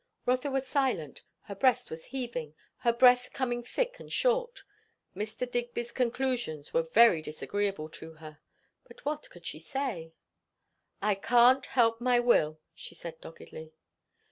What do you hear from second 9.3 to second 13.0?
she say? "I can't help my will," she